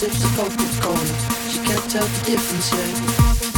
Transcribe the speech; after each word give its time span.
sips 0.00 0.24
cold. 0.80 0.98
She 1.50 1.58
can't 1.58 1.90
tell 1.90 2.06
the 2.06 2.24
difference 2.24 2.72
yet. 2.72 3.49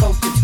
focus. 0.00 0.41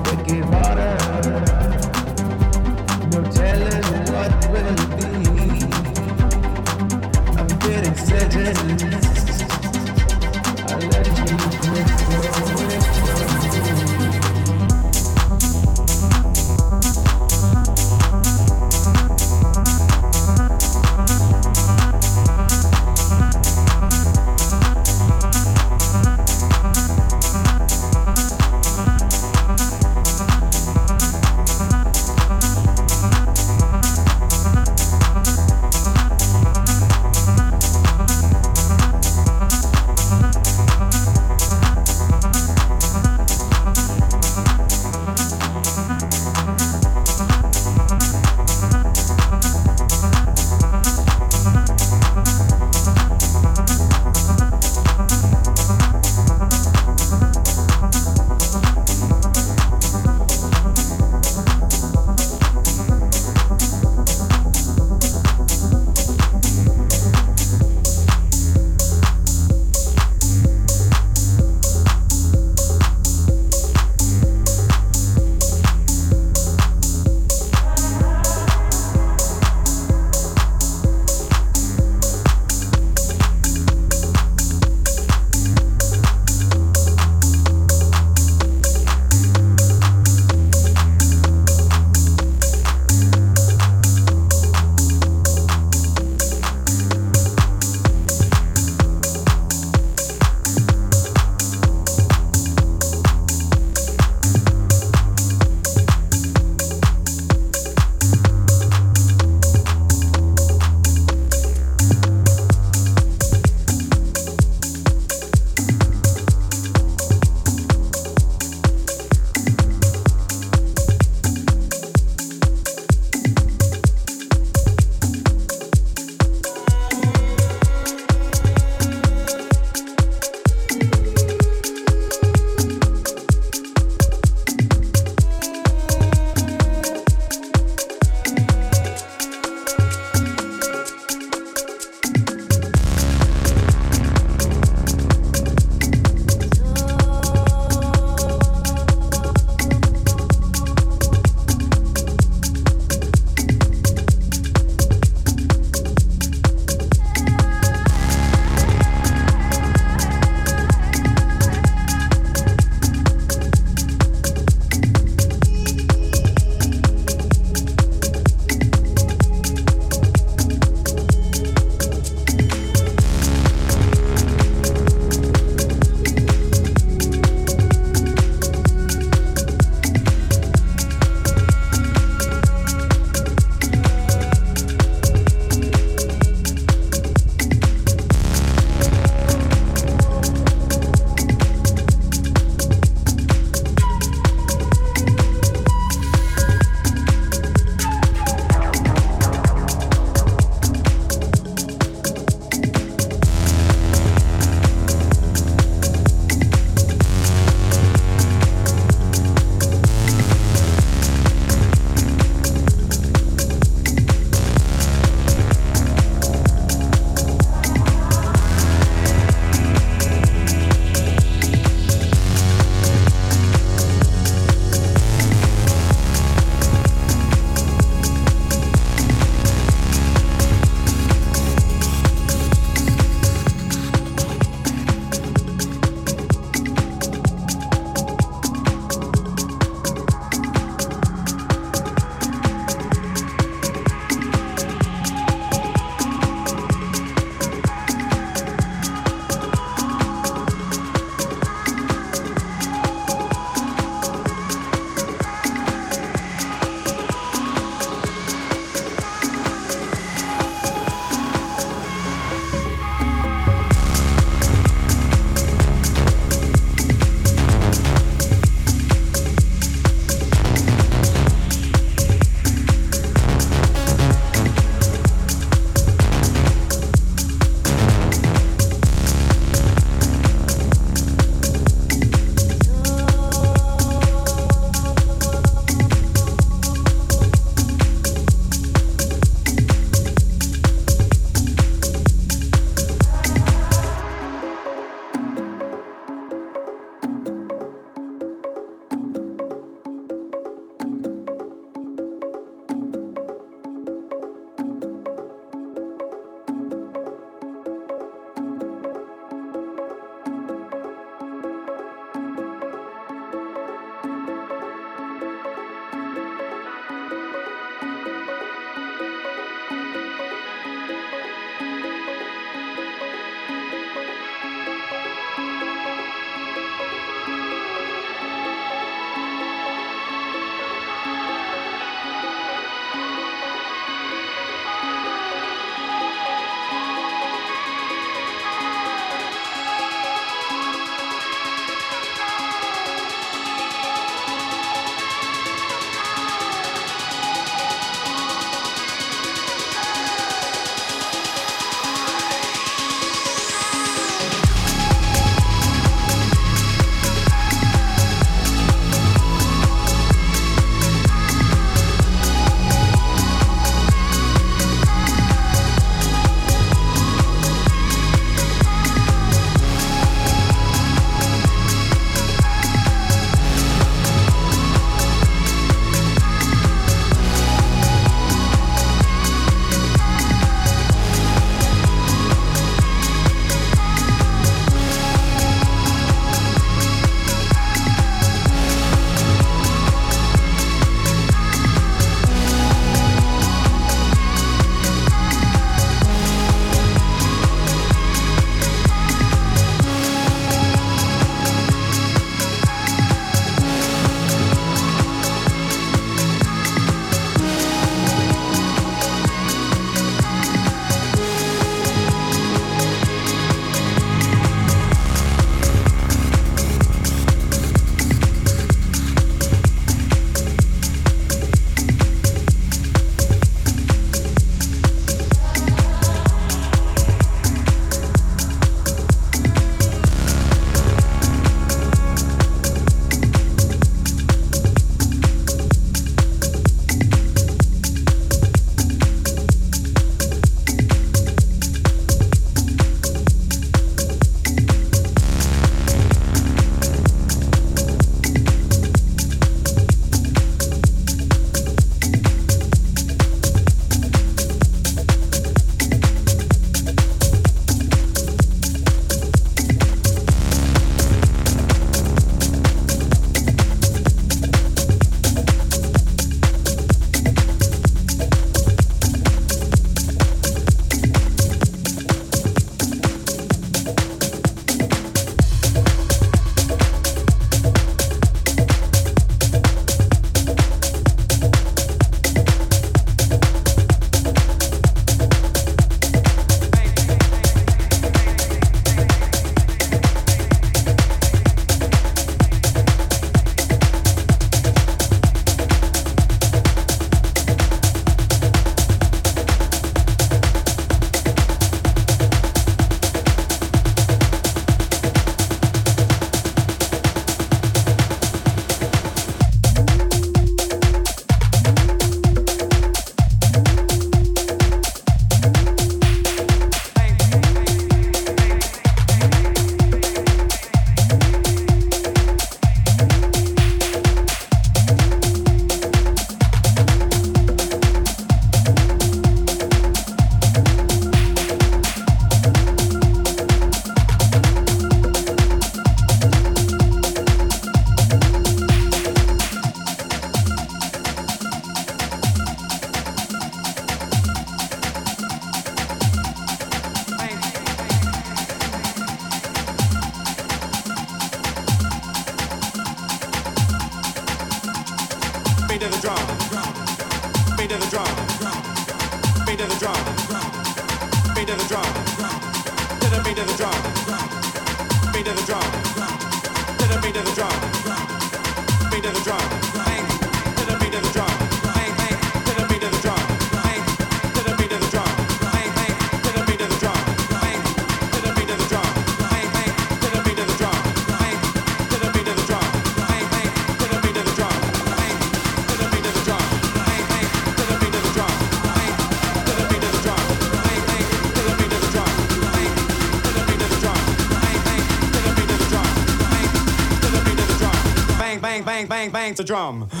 the 599.41 599.47
drum. 599.47 600.00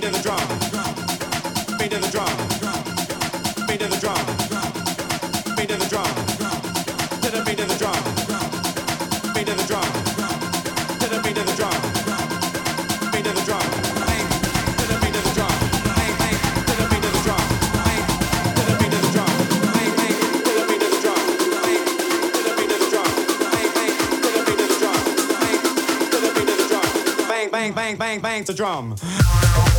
Bang 0.00 0.12
the 0.12 0.22
drum. 0.22 0.80
bang 28.18 28.44
the 28.44 28.54
drum. 28.54 29.19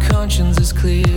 conscience 0.00 0.58
is 0.58 0.72
clear. 0.72 1.15